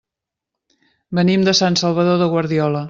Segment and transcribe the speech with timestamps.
[1.21, 2.79] Venim de Sant Salvador de Guardiola.